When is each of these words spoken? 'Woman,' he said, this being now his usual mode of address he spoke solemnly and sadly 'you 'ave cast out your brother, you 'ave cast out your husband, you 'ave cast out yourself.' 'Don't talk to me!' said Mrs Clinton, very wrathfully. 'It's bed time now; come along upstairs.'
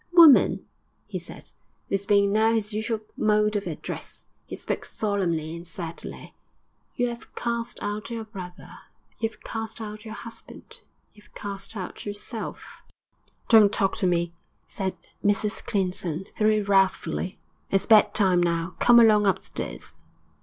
'Woman,' 0.13 0.65
he 1.05 1.19
said, 1.19 1.51
this 1.89 2.07
being 2.07 2.33
now 2.33 2.53
his 2.53 2.73
usual 2.73 3.01
mode 3.15 3.55
of 3.55 3.67
address 3.67 4.25
he 4.47 4.55
spoke 4.55 4.83
solemnly 4.83 5.55
and 5.55 5.67
sadly 5.67 6.33
'you 6.95 7.11
'ave 7.11 7.27
cast 7.35 7.77
out 7.83 8.09
your 8.09 8.23
brother, 8.25 8.79
you 9.19 9.29
'ave 9.29 9.37
cast 9.43 9.79
out 9.79 10.03
your 10.03 10.15
husband, 10.15 10.81
you 11.13 11.21
'ave 11.21 11.31
cast 11.39 11.77
out 11.77 12.03
yourself.' 12.03 12.81
'Don't 13.47 13.71
talk 13.71 13.95
to 13.97 14.07
me!' 14.07 14.33
said 14.67 14.95
Mrs 15.23 15.63
Clinton, 15.63 16.25
very 16.35 16.63
wrathfully. 16.63 17.37
'It's 17.69 17.85
bed 17.85 18.15
time 18.15 18.41
now; 18.41 18.75
come 18.79 18.99
along 18.99 19.27
upstairs.' 19.27 19.91